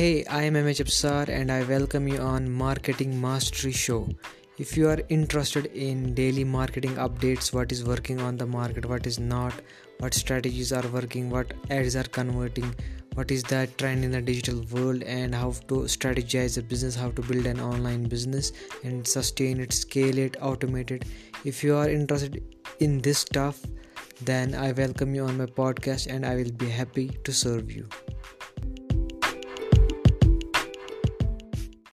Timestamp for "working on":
7.84-8.38